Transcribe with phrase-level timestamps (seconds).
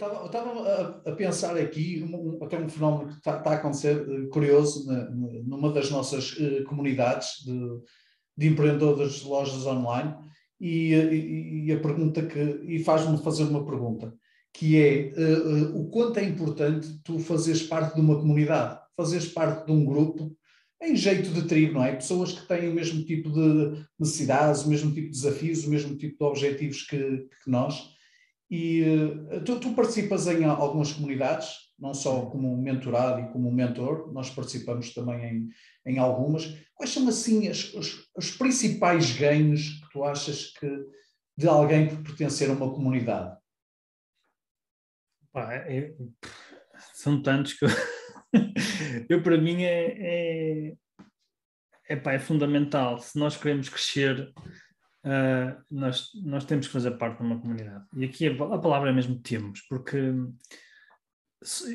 [0.00, 3.96] Eu estava a, a, pensar aqui, um, até um fenómeno que está, tá a acontecer
[3.96, 7.58] uh, curioso na, numa das nossas uh, comunidades de,
[8.36, 10.14] de, empreendedores de lojas online,
[10.60, 12.38] e, e, e a pergunta que.
[12.66, 14.14] e faz-me fazer uma pergunta,
[14.52, 19.66] que é uh, o quanto é importante tu fazeres parte de uma comunidade, fazeres parte
[19.66, 20.36] de um grupo
[20.82, 21.94] em jeito de tribo, não é?
[21.94, 25.96] Pessoas que têm o mesmo tipo de necessidades, o mesmo tipo de desafios, o mesmo
[25.96, 27.96] tipo de objetivos que, que nós
[28.50, 34.12] e uh, tu, tu, participas em algumas comunidades, não só como mentorado e como mentor,
[34.12, 35.50] nós participamos também
[35.84, 36.56] em, em algumas.
[36.74, 40.68] Quais são, assim, as, os, os, principais ganhos que tu achas que
[41.36, 43.36] de alguém que pertencer a uma comunidade?
[45.32, 45.94] Pá, é,
[46.94, 47.68] são tantos que eu,
[49.10, 50.76] eu para mim é, é,
[51.88, 52.98] é, pá, é fundamental.
[53.00, 54.32] Se nós queremos crescer
[55.06, 57.84] uh, nós, nós temos que fazer parte de uma comunidade.
[57.96, 59.96] E aqui a, palavra é mesmo temos, porque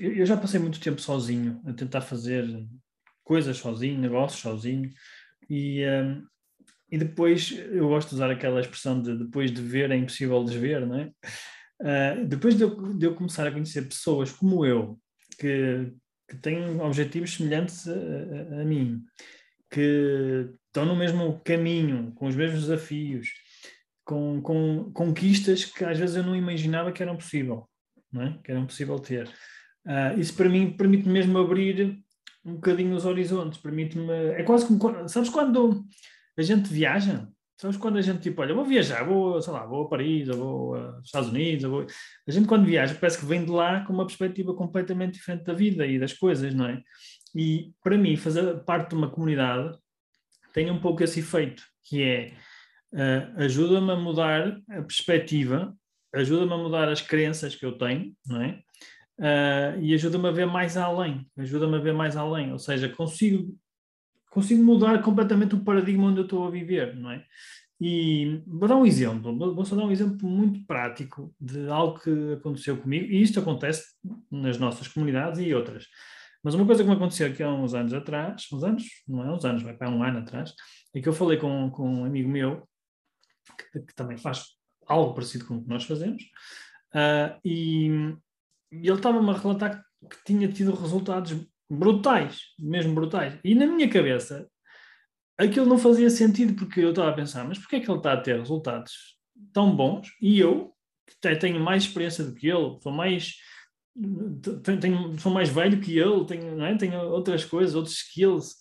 [0.00, 2.44] eu já passei muito tempo sozinho a tentar fazer
[3.22, 4.90] coisas sozinho, negócios sozinho,
[5.50, 6.26] e, um,
[6.90, 10.86] e depois eu gosto de usar aquela expressão de depois de ver é impossível desver,
[10.86, 11.12] não é?
[11.80, 14.98] Uh, depois de eu, de eu, começar a conhecer pessoas como eu,
[15.38, 15.92] que,
[16.28, 19.04] que têm objetivos semelhantes a, a, a mim,
[19.70, 23.28] que estão no mesmo caminho, com os mesmos desafios,
[24.04, 27.68] com, com conquistas que às vezes eu não imaginava que eram possível,
[28.12, 28.38] não é?
[28.44, 29.28] que eram possível ter.
[29.84, 31.98] Uh, isso para mim permite mesmo abrir
[32.44, 34.12] um bocadinho os horizontes, permite-me.
[34.12, 35.08] É quase como.
[35.08, 35.84] Sabes quando
[36.36, 37.26] a gente viaja?
[37.60, 40.36] Sabes quando a gente, tipo, olha, vou viajar, vou, sei lá, vou a Paris, ou
[40.36, 41.84] vou aos Estados Unidos, vou...
[42.26, 45.52] a gente quando viaja parece que vem de lá com uma perspectiva completamente diferente da
[45.52, 46.80] vida e das coisas, não é?
[47.34, 49.76] E para mim, fazer parte de uma comunidade
[50.58, 52.32] tem um pouco esse efeito, que é
[52.92, 55.72] uh, ajuda-me a mudar a perspectiva,
[56.12, 58.60] ajuda-me a mudar as crenças que eu tenho, não é?
[59.20, 63.56] Uh, e ajuda-me a ver mais além, ajuda-me a ver mais além, ou seja, consigo
[64.30, 67.24] consigo mudar completamente o paradigma onde eu estou a viver, não é?
[67.80, 72.32] E vou dar um exemplo, vou só dar um exemplo muito prático de algo que
[72.32, 73.84] aconteceu comigo, e isto acontece
[74.28, 75.86] nas nossas comunidades e outras.
[76.42, 79.32] Mas uma coisa que me aconteceu aqui há uns anos atrás, uns anos, não é
[79.32, 80.54] uns anos, vai para um ano atrás,
[80.94, 82.68] é que eu falei com, com um amigo meu,
[83.72, 84.44] que, que também faz
[84.86, 86.22] algo parecido com o que nós fazemos,
[86.94, 87.88] uh, e,
[88.72, 91.34] e ele estava-me a relatar que, tinha tido resultados
[91.68, 93.38] brutais, mesmo brutais.
[93.42, 94.48] E na minha cabeça,
[95.36, 98.12] aquilo não fazia sentido, porque eu estava a pensar, mas porquê é que ele está
[98.12, 99.18] a ter resultados
[99.52, 100.72] tão bons e eu,
[101.06, 103.34] que tenho mais experiência do que ele, sou mais
[104.80, 106.76] tenho, sou mais velho que ele, tenho, é?
[106.76, 108.56] tenho outras coisas, outros skills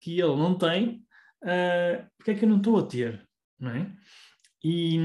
[0.00, 1.04] que ele não tem,
[1.44, 3.26] uh, porque é que eu não estou a ter?
[3.58, 3.92] Não é?
[4.64, 4.96] E,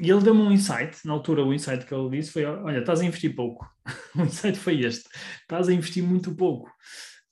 [0.00, 3.00] e ele deu-me um insight, na altura o insight que ele disse foi, olha, estás
[3.00, 3.66] a investir pouco.
[4.16, 5.08] o insight foi este,
[5.40, 6.70] estás a investir muito pouco.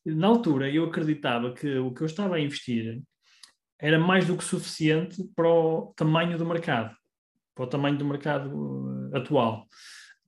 [0.05, 3.03] Na altura eu acreditava que o que eu estava a investir
[3.79, 6.95] era mais do que suficiente para o tamanho do mercado,
[7.55, 9.67] para o tamanho do mercado ah, atual.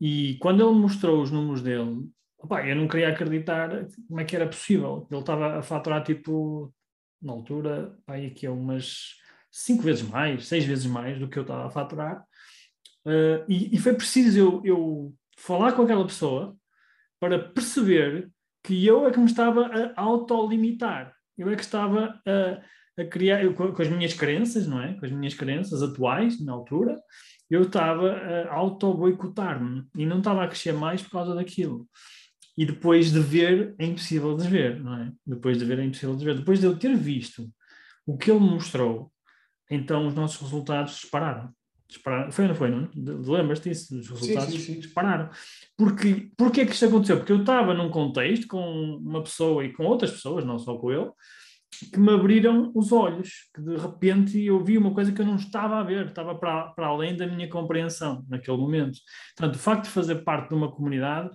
[0.05, 4.35] E quando ele mostrou os números dele, opa, eu não queria acreditar como é que
[4.35, 5.07] era possível.
[5.09, 6.75] Ele estava a faturar tipo,
[7.23, 9.15] na altura, aí aqui é umas
[9.49, 12.21] cinco vezes mais, seis vezes mais do que eu estava a faturar.
[13.07, 16.57] Uh, e, e, foi preciso eu, eu falar com aquela pessoa
[17.21, 18.29] para perceber
[18.61, 21.15] que eu é que me estava a autolimitar.
[21.39, 24.95] Eu é que estava a, a criar, eu, com, com, as minhas crenças, não é?
[24.95, 27.01] Com as minhas crenças atuais, na altura,
[27.53, 31.87] eu estava a auto-boicotar-me e não estava a crescer mais por causa daquilo.
[32.57, 35.13] E depois de ver, é impossível de ver, não é?
[35.27, 36.39] Depois de ver, é impossível de ver.
[36.39, 37.47] Depois de eu ter visto
[38.07, 39.13] o que ele me mostrou,
[39.71, 41.51] então os nossos resultados dispararam.
[41.87, 42.33] dispararam.
[42.33, 42.89] Foi ou não foi, não?
[42.95, 43.98] Lembras-te disso?
[43.98, 44.81] Os resultados sim, sim, sim.
[44.81, 45.28] dispararam.
[45.77, 47.19] Porque, porque é que isto aconteceu?
[47.19, 50.91] Porque eu estava num contexto com uma pessoa e com outras pessoas, não só com
[50.91, 51.10] ele,
[51.92, 55.36] que me abriram os olhos, que de repente eu vi uma coisa que eu não
[55.36, 58.98] estava a ver, estava para, para além da minha compreensão naquele momento.
[59.36, 61.30] Portanto, o facto de fazer parte de uma comunidade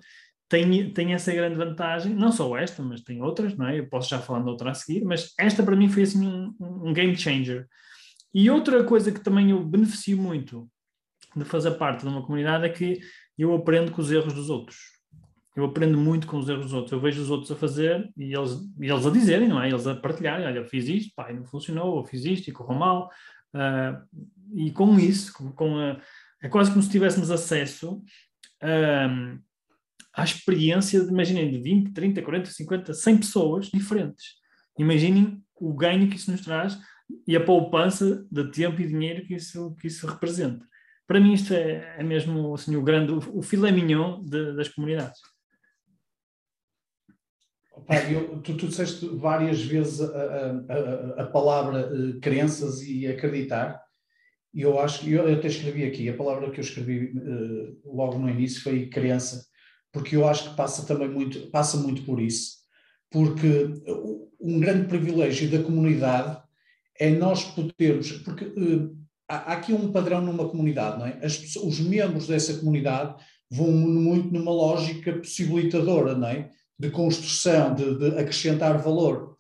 [0.48, 3.80] tem, tem essa grande vantagem, não só esta, mas tem outras, não é?
[3.80, 6.54] Eu posso já falar de outra a seguir, mas esta para mim foi assim um,
[6.60, 7.68] um game changer.
[8.34, 10.70] E outra coisa que também eu beneficio muito
[11.36, 13.00] de fazer parte de uma comunidade é que
[13.38, 14.97] eu aprendo com os erros dos outros
[15.58, 16.92] eu aprendo muito com os erros dos outros.
[16.92, 19.68] Eu vejo os outros a fazer e eles, e eles a dizerem, não é?
[19.68, 23.10] Eles a partilharem, olha, fiz isto, pai, não funcionou, ou fiz isto e correu mal.
[23.56, 24.20] Uh,
[24.54, 26.00] e com isso, com, com a,
[26.44, 28.04] é quase como se tivéssemos acesso
[28.62, 29.40] uh,
[30.14, 34.36] à experiência, de, imaginem, de 20, 30, 40, 50, 100 pessoas diferentes.
[34.78, 36.78] Imaginem o ganho que isso nos traz
[37.28, 40.64] e a poupança de tempo e dinheiro que isso, que isso representa.
[41.08, 45.20] Para mim isto é, é mesmo assim, o grande, o filé mignon de, das comunidades.
[47.86, 53.82] Pai, eu, tu, tu disseste várias vezes a, a, a, palavra uh, crenças e acreditar,
[54.54, 58.18] e eu acho que eu até escrevi aqui, a palavra que eu escrevi uh, logo
[58.18, 59.46] no início foi crença,
[59.92, 62.58] porque eu acho que passa também muito, passa muito por isso,
[63.12, 63.70] porque
[64.40, 66.42] um grande privilégio da comunidade
[67.00, 68.98] é nós podermos, porque uh,
[69.30, 71.20] há, há aqui um padrão numa comunidade, não é?
[71.24, 73.16] As, os membros dessa comunidade
[73.50, 76.50] vão muito numa lógica possibilitadora, não é?
[76.80, 79.38] De construção, de, de acrescentar valor.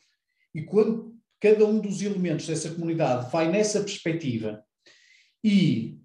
[0.53, 4.63] E quando cada um dos elementos dessa comunidade vai nessa perspectiva
[5.43, 5.99] e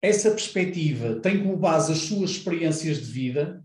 [0.00, 3.64] essa perspectiva tem como base as suas experiências de vida,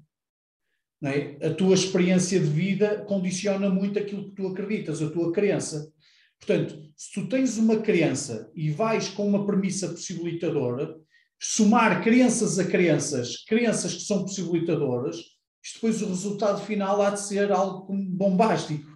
[1.04, 1.48] é?
[1.48, 5.92] a tua experiência de vida condiciona muito aquilo que tu acreditas, a tua crença.
[6.40, 10.96] Portanto, se tu tens uma crença e vais com uma premissa possibilitadora,
[11.40, 15.18] somar crenças a crenças, crenças que são possibilitadoras,
[15.64, 18.90] isto depois o resultado final há de ser algo bombástico,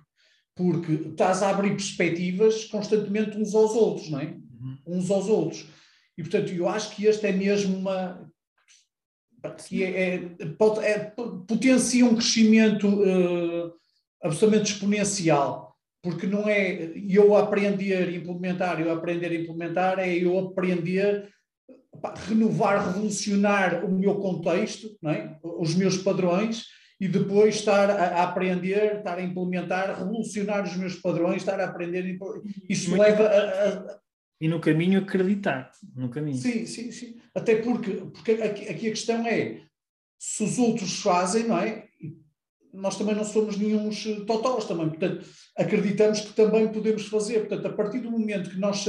[0.56, 4.26] porque estás a abrir perspectivas constantemente uns aos outros, não é?
[4.26, 4.78] Uhum.
[4.88, 5.68] Uns aos outros.
[6.18, 8.32] E portanto, eu acho que este é mesmo uma.
[9.68, 11.00] que é, é, pode, é
[11.48, 13.74] potencia um crescimento uh,
[14.24, 20.40] absolutamente exponencial, porque não é eu aprender a implementar, eu aprender a implementar, é eu
[20.40, 21.30] aprender
[22.28, 25.38] renovar, revolucionar o meu contexto, é?
[25.44, 26.66] os meus padrões,
[27.00, 31.66] e depois estar a, a, aprender, estar a implementar, revolucionar os meus padrões, estar a
[31.66, 32.18] aprender.
[32.70, 34.00] Isso Muito leva a, a,
[34.40, 36.38] E no caminho acreditar, no caminho.
[36.38, 37.18] Sim, sim, sim.
[37.34, 39.62] Até porque, porque aqui, aqui a questão é,
[40.18, 41.86] se os outros fazem, não é?
[42.75, 43.89] Nós também não somos nenhum
[44.25, 45.25] totós também, portanto,
[45.57, 47.48] acreditamos que também podemos fazer.
[47.48, 48.86] Portanto, a partir do momento que nós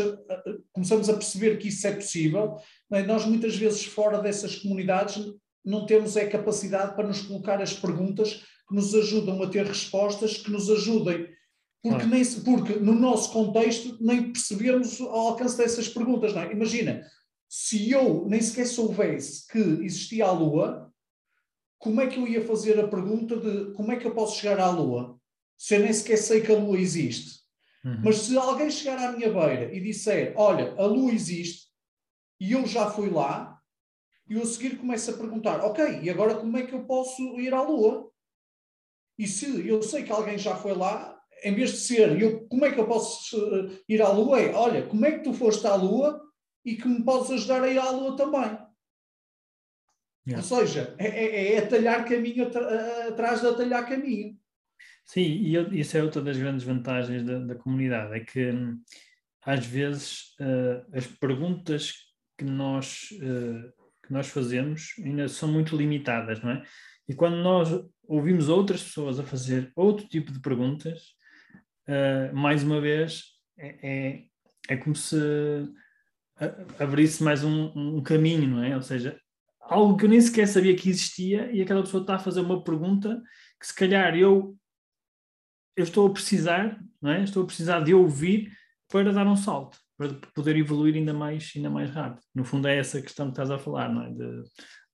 [0.72, 2.56] começamos a perceber que isso é possível,
[2.92, 3.02] é?
[3.02, 5.24] nós muitas vezes fora dessas comunidades
[5.64, 10.38] não temos a capacidade para nos colocar as perguntas que nos ajudam a ter respostas
[10.38, 11.28] que nos ajudem.
[11.82, 12.06] Porque, ah.
[12.06, 16.36] nem, porque no nosso contexto nem percebemos o alcance dessas perguntas.
[16.36, 16.52] É?
[16.52, 17.02] Imagina,
[17.48, 20.85] se eu nem sequer soubesse que existia a Lua,
[21.78, 24.58] como é que eu ia fazer a pergunta de como é que eu posso chegar
[24.60, 25.18] à Lua?
[25.56, 27.40] Se eu nem sequer sei que a Lua existe.
[27.84, 28.00] Uhum.
[28.04, 31.66] Mas se alguém chegar à minha beira e disser, olha, a Lua existe
[32.40, 33.60] e eu já fui lá,
[34.28, 37.22] e eu a seguir começo a perguntar, ok, e agora como é que eu posso
[37.38, 38.10] ir à Lua?
[39.18, 42.64] E se eu sei que alguém já foi lá, em vez de ser, eu, como
[42.64, 44.40] é que eu posso eh, ir à Lua?
[44.40, 46.20] É, olha, como é que tu foste à Lua
[46.64, 48.58] e que me podes ajudar a ir à Lua também?
[50.26, 50.38] Yeah.
[50.38, 52.48] Ou seja, é, é, é atalhar caminho
[53.08, 54.36] atrás de atalhar caminho.
[55.04, 58.80] Sim, e eu, isso é outra das grandes vantagens da, da comunidade, é que hum,
[59.42, 61.94] às vezes uh, as perguntas
[62.36, 63.72] que nós, uh,
[64.04, 66.62] que nós fazemos ainda são muito limitadas, não é?
[67.08, 67.68] E quando nós
[68.08, 71.14] ouvimos outras pessoas a fazer outro tipo de perguntas,
[71.88, 73.22] uh, mais uma vez,
[73.56, 74.24] é, é,
[74.68, 75.16] é como se
[76.78, 78.74] abrisse mais um, um, caminho, não é?
[78.74, 79.18] Ou seja,
[79.68, 82.62] algo que eu nem sequer sabia que existia e aquela pessoa está a fazer uma
[82.62, 83.22] pergunta
[83.60, 84.56] que se calhar eu
[85.76, 87.22] eu estou a precisar, não é?
[87.22, 88.50] Estou a precisar de ouvir
[88.90, 92.22] para dar um salto, para poder evoluir ainda mais, ainda mais rápido.
[92.34, 94.10] No fundo é essa questão que estás a falar, não é?
[94.10, 94.42] De,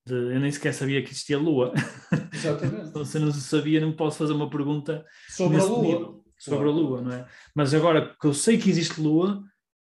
[0.06, 1.72] de eu nem sequer sabia que existia Lua.
[2.34, 2.88] Exatamente.
[2.88, 5.82] então, se eu não sabia, não posso fazer uma pergunta sobre a Lua.
[5.82, 7.28] Nível, sobre a Lua, não é?
[7.54, 9.40] Mas agora que eu sei que existe Lua,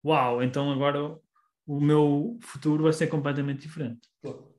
[0.06, 1.18] uau, então agora
[1.66, 4.10] o meu futuro vai ser completamente diferente.
[4.22, 4.51] Claro.